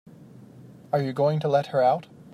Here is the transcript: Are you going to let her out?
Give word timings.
Are 0.91 0.99
you 0.99 1.13
going 1.13 1.39
to 1.41 1.47
let 1.47 1.67
her 1.67 1.83
out? 1.83 2.07